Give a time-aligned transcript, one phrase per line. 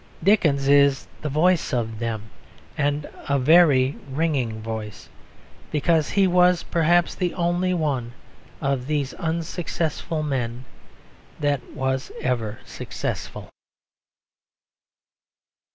[0.23, 2.31] Dickens is the voice of them,
[2.75, 5.09] and a very ringing voice;
[5.71, 8.13] because he was perhaps the only one
[8.61, 10.65] of these unsuccessful men
[11.39, 13.51] that was ever successful.